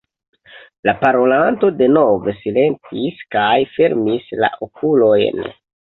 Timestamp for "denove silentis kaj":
1.81-3.53